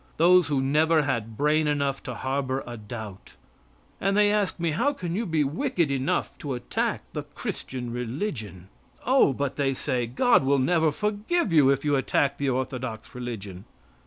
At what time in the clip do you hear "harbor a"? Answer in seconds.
2.15-2.75